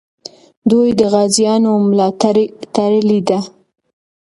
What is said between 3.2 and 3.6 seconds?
ده.